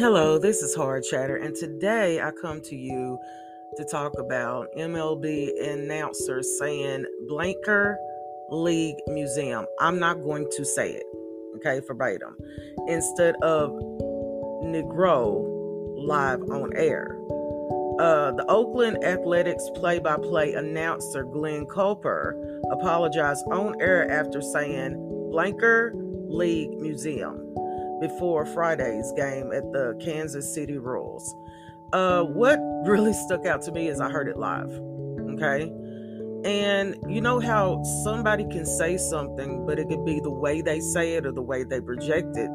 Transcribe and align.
Hello, 0.00 0.38
this 0.38 0.62
is 0.62 0.74
Hard 0.74 1.04
Chatter, 1.04 1.36
and 1.36 1.54
today 1.54 2.22
I 2.22 2.30
come 2.30 2.62
to 2.62 2.74
you 2.74 3.18
to 3.76 3.84
talk 3.84 4.18
about 4.18 4.68
MLB 4.74 5.50
announcers 5.62 6.58
saying 6.58 7.04
Blanker 7.28 7.98
League 8.48 8.96
Museum. 9.08 9.66
I'm 9.78 9.98
not 9.98 10.22
going 10.22 10.48
to 10.52 10.64
say 10.64 10.92
it, 10.92 11.02
okay, 11.56 11.80
verbatim, 11.86 12.34
instead 12.88 13.34
of 13.42 13.72
Negro 14.64 15.44
live 15.98 16.40
on 16.44 16.74
air. 16.76 17.18
Uh, 18.00 18.32
the 18.32 18.46
Oakland 18.48 19.04
Athletics 19.04 19.68
play 19.74 19.98
by 19.98 20.16
play 20.16 20.54
announcer 20.54 21.24
Glen 21.24 21.66
Kuiper 21.66 22.62
apologized 22.72 23.44
on 23.52 23.78
air 23.82 24.10
after 24.10 24.40
saying 24.40 24.94
Blanker 25.30 25.92
League 26.26 26.70
Museum 26.80 27.50
before 28.00 28.46
Friday's 28.46 29.12
game 29.12 29.52
at 29.52 29.70
the 29.72 29.98
Kansas 30.02 30.52
City 30.54 30.78
Royals. 30.78 31.34
Uh, 31.92 32.22
what 32.22 32.58
really 32.84 33.12
stuck 33.12 33.46
out 33.46 33.62
to 33.62 33.72
me 33.72 33.88
is 33.88 34.00
I 34.00 34.10
heard 34.10 34.28
it 34.28 34.36
live. 34.36 34.70
Okay. 35.34 35.72
And 36.44 36.96
you 37.06 37.20
know 37.20 37.38
how 37.38 37.82
somebody 38.02 38.44
can 38.44 38.64
say 38.64 38.96
something, 38.96 39.66
but 39.66 39.78
it 39.78 39.88
could 39.88 40.06
be 40.06 40.20
the 40.20 40.30
way 40.30 40.62
they 40.62 40.80
say 40.80 41.14
it 41.14 41.26
or 41.26 41.32
the 41.32 41.42
way 41.42 41.64
they 41.64 41.80
project 41.80 42.36
it 42.36 42.50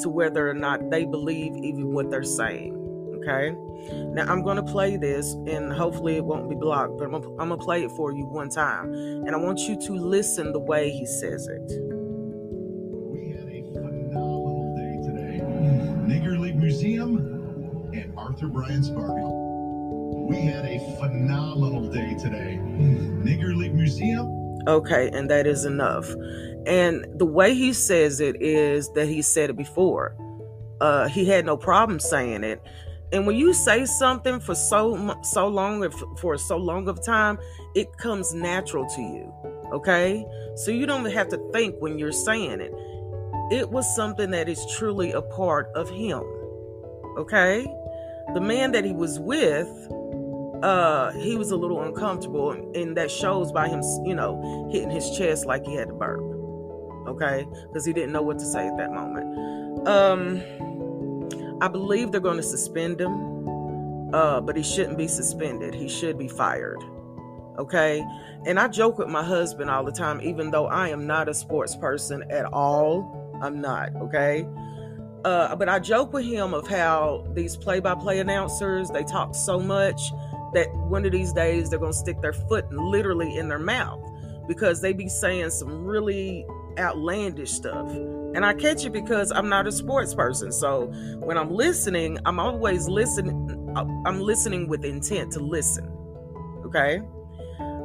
to 0.00 0.10
whether 0.10 0.48
or 0.48 0.54
not 0.54 0.90
they 0.90 1.06
believe 1.06 1.56
even 1.56 1.92
what 1.92 2.10
they're 2.10 2.22
saying. 2.22 2.76
Okay. 3.16 3.56
Now 4.12 4.30
I'm 4.30 4.42
going 4.42 4.56
to 4.56 4.62
play 4.62 4.96
this 4.96 5.32
and 5.46 5.72
hopefully 5.72 6.16
it 6.16 6.24
won't 6.24 6.50
be 6.50 6.56
blocked, 6.56 6.98
but 6.98 7.04
I'm 7.04 7.12
going 7.12 7.48
to 7.50 7.56
play 7.56 7.82
it 7.82 7.90
for 7.92 8.12
you 8.12 8.26
one 8.26 8.50
time. 8.50 8.92
And 8.92 9.30
I 9.30 9.38
want 9.38 9.60
you 9.60 9.78
to 9.86 9.92
listen 9.92 10.52
the 10.52 10.60
way 10.60 10.90
he 10.90 11.06
says 11.06 11.46
it. 11.46 11.89
Museum 16.70 17.16
and 17.92 18.14
Arthur 18.16 18.46
Bryant 18.46 18.84
Sparkle. 18.84 20.28
We 20.28 20.36
had 20.36 20.64
a 20.64 20.78
phenomenal 21.00 21.90
day 21.90 22.14
today. 22.16 22.60
Nigger 22.62 23.56
League 23.56 23.74
Museum. 23.74 24.28
Okay, 24.68 25.10
and 25.12 25.28
that 25.28 25.48
is 25.48 25.64
enough. 25.64 26.08
And 26.66 27.06
the 27.18 27.26
way 27.26 27.54
he 27.54 27.72
says 27.72 28.20
it 28.20 28.40
is 28.40 28.88
that 28.92 29.08
he 29.08 29.20
said 29.20 29.50
it 29.50 29.56
before. 29.56 30.14
Uh, 30.80 31.08
he 31.08 31.24
had 31.24 31.44
no 31.44 31.56
problem 31.56 31.98
saying 31.98 32.44
it. 32.44 32.62
And 33.10 33.26
when 33.26 33.34
you 33.34 33.52
say 33.52 33.84
something 33.84 34.38
for 34.38 34.54
so 34.54 35.18
so 35.24 35.48
long 35.48 35.90
for 36.18 36.38
so 36.38 36.56
long 36.56 36.86
of 36.86 37.04
time, 37.04 37.36
it 37.74 37.98
comes 37.98 38.32
natural 38.32 38.86
to 38.86 39.02
you. 39.02 39.34
Okay, 39.72 40.24
so 40.54 40.70
you 40.70 40.86
don't 40.86 41.06
have 41.06 41.30
to 41.30 41.50
think 41.50 41.74
when 41.80 41.98
you're 41.98 42.12
saying 42.12 42.60
it. 42.60 42.72
It 43.50 43.70
was 43.70 43.92
something 43.96 44.30
that 44.30 44.48
is 44.48 44.64
truly 44.78 45.10
a 45.10 45.20
part 45.20 45.66
of 45.74 45.90
him 45.90 46.22
okay? 47.16 47.66
The 48.34 48.40
man 48.40 48.72
that 48.72 48.84
he 48.84 48.92
was 48.92 49.18
with 49.18 49.68
uh 50.62 51.10
he 51.12 51.36
was 51.36 51.50
a 51.50 51.56
little 51.56 51.82
uncomfortable 51.82 52.50
and 52.74 52.94
that 52.94 53.10
shows 53.10 53.50
by 53.50 53.66
him 53.66 53.80
you 54.04 54.14
know 54.14 54.68
hitting 54.70 54.90
his 54.90 55.16
chest 55.16 55.46
like 55.46 55.64
he 55.64 55.74
had 55.74 55.88
to 55.88 55.94
burp 55.94 56.20
okay? 57.08 57.46
Because 57.68 57.84
he 57.84 57.92
didn't 57.92 58.12
know 58.12 58.22
what 58.22 58.38
to 58.38 58.44
say 58.44 58.66
at 58.66 58.76
that 58.76 58.92
moment. 58.92 59.88
Um 59.88 60.42
i 61.62 61.68
believe 61.68 62.10
they're 62.10 62.20
going 62.20 62.36
to 62.36 62.42
suspend 62.42 63.00
him 63.00 64.14
uh 64.14 64.40
but 64.40 64.56
he 64.56 64.62
shouldn't 64.62 64.98
be 64.98 65.08
suspended. 65.08 65.74
He 65.74 65.88
should 65.88 66.18
be 66.18 66.28
fired 66.28 66.82
okay? 67.58 68.04
And 68.46 68.58
i 68.58 68.68
joke 68.68 68.98
with 68.98 69.08
my 69.08 69.22
husband 69.22 69.70
all 69.70 69.84
the 69.84 69.92
time 69.92 70.20
even 70.22 70.50
though 70.50 70.66
i 70.66 70.88
am 70.88 71.06
not 71.06 71.28
a 71.28 71.34
sports 71.34 71.76
person 71.76 72.24
at 72.30 72.46
all 72.46 73.38
i'm 73.42 73.60
not 73.60 73.94
okay 73.96 74.46
uh, 75.24 75.54
but 75.56 75.68
I 75.68 75.78
joke 75.78 76.12
with 76.12 76.24
him 76.24 76.54
of 76.54 76.66
how 76.68 77.26
these 77.34 77.56
play-by-play 77.56 78.20
announcers 78.20 78.90
they 78.90 79.04
talk 79.04 79.34
so 79.34 79.58
much 79.58 80.00
that 80.54 80.72
one 80.88 81.04
of 81.04 81.12
these 81.12 81.32
days 81.32 81.70
they're 81.70 81.78
gonna 81.78 81.92
stick 81.92 82.20
their 82.20 82.32
foot 82.32 82.70
literally 82.72 83.36
in 83.36 83.48
their 83.48 83.58
mouth 83.58 84.00
because 84.48 84.80
they 84.80 84.92
be 84.92 85.08
saying 85.08 85.50
some 85.50 85.84
really 85.84 86.44
outlandish 86.78 87.50
stuff. 87.50 87.90
And 87.90 88.44
I 88.44 88.54
catch 88.54 88.84
it 88.84 88.90
because 88.90 89.30
I'm 89.32 89.48
not 89.48 89.66
a 89.66 89.72
sports 89.72 90.14
person. 90.14 90.52
So 90.52 90.86
when 91.18 91.36
I'm 91.36 91.50
listening, 91.50 92.18
I'm 92.24 92.38
always 92.38 92.88
listening. 92.88 93.74
I'm 93.76 94.20
listening 94.20 94.68
with 94.68 94.84
intent 94.84 95.32
to 95.32 95.40
listen. 95.40 95.86
Okay. 96.64 97.00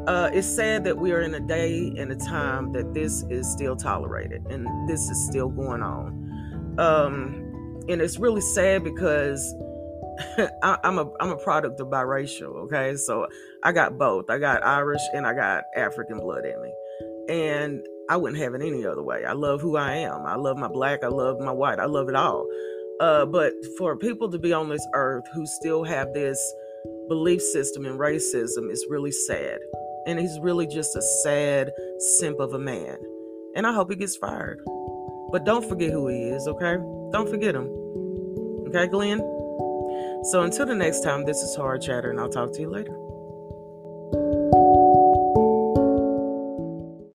Uh, 0.07 0.29
it's 0.33 0.47
sad 0.47 0.83
that 0.83 0.97
we 0.97 1.11
are 1.11 1.21
in 1.21 1.33
a 1.33 1.39
day 1.39 1.91
and 1.97 2.11
a 2.11 2.15
time 2.15 2.71
that 2.73 2.93
this 2.93 3.23
is 3.29 3.51
still 3.51 3.75
tolerated 3.75 4.45
and 4.51 4.67
this 4.87 5.09
is 5.09 5.27
still 5.27 5.49
going 5.49 5.81
on. 5.81 6.34
Um, 6.77 7.83
and 7.87 8.01
it's 8.01 8.17
really 8.17 8.41
sad 8.41 8.83
because 8.83 9.55
I, 10.63 10.77
am 10.83 10.97
a 10.97 11.09
I'm 11.19 11.29
a 11.29 11.37
product 11.37 11.79
of 11.79 11.87
biracial. 11.87 12.55
Okay, 12.65 12.95
so 12.95 13.27
I 13.63 13.71
got 13.71 13.97
both. 13.97 14.29
I 14.29 14.39
got 14.39 14.65
Irish 14.65 15.01
and 15.13 15.25
I 15.25 15.33
got 15.33 15.63
African 15.75 16.19
blood 16.19 16.45
in 16.45 16.61
me, 16.61 16.73
and 17.29 17.85
I 18.09 18.17
wouldn't 18.17 18.41
have 18.41 18.53
it 18.53 18.61
any 18.61 18.85
other 18.85 19.03
way. 19.03 19.25
I 19.25 19.33
love 19.33 19.61
who 19.61 19.77
I 19.77 19.93
am. 19.95 20.25
I 20.25 20.35
love 20.35 20.57
my 20.57 20.67
black. 20.67 21.03
I 21.03 21.07
love 21.07 21.39
my 21.39 21.51
white. 21.51 21.79
I 21.79 21.85
love 21.85 22.09
it 22.09 22.15
all. 22.15 22.47
Uh, 22.99 23.25
but 23.25 23.53
for 23.77 23.97
people 23.97 24.29
to 24.31 24.39
be 24.39 24.53
on 24.53 24.69
this 24.69 24.85
earth 24.93 25.25
who 25.33 25.45
still 25.45 25.83
have 25.83 26.13
this 26.13 26.39
belief 27.09 27.41
system 27.41 27.85
in 27.85 27.97
racism 27.97 28.71
is 28.71 28.85
really 28.89 29.11
sad. 29.11 29.59
And 30.07 30.19
he's 30.19 30.39
really 30.39 30.67
just 30.67 30.95
a 30.95 31.01
sad 31.23 31.71
simp 32.19 32.39
of 32.39 32.53
a 32.53 32.59
man. 32.59 32.97
And 33.55 33.65
I 33.65 33.73
hope 33.73 33.89
he 33.89 33.95
gets 33.95 34.15
fired. 34.15 34.59
But 35.35 35.43
don't 35.43 35.67
forget 35.67 35.91
who 35.91 36.07
he 36.07 36.29
is, 36.29 36.47
okay? 36.47 36.77
Don't 37.11 37.27
forget 37.27 37.55
him. 37.55 37.67
Okay, 38.69 38.87
Glen? 38.87 39.19
So 40.31 40.43
until 40.43 40.65
the 40.65 40.75
next 40.75 41.01
time, 41.01 41.25
this 41.25 41.41
is 41.41 41.57
Hard 41.57 41.81
Chatter, 41.81 42.09
and 42.09 42.21
I'll 42.21 42.29
talk 42.29 42.53
to 42.53 42.61
you 42.61 42.69
later. 42.69 42.97